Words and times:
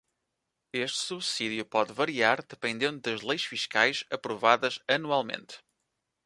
Este 0.85 0.97
subsídio 1.09 1.63
pode 1.73 1.93
variar 2.01 2.37
dependendo 2.53 2.97
das 3.05 3.21
leis 3.29 3.43
fiscais 3.51 3.97
aprovadas 4.17 4.75
anualmente. 4.95 5.55